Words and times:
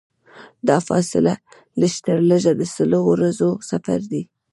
دا 0.67 0.77
فاصله 0.87 1.33
لږترلږه 1.79 2.51
د 2.55 2.57
لسو 2.61 2.99
ورځو 3.11 3.49
سفر 3.69 3.99
دی. 4.11 4.23